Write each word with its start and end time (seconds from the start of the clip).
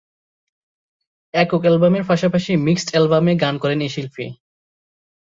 একক 1.33 1.61
অ্যালবামের 1.61 2.03
পাশাপাশি 2.07 2.51
মিক্সড 2.57 2.89
অ্যালবামে 2.91 3.33
গান 3.43 3.55
করেন 3.57 3.79
এ 3.81 3.89
শিল্পী। 3.89 4.25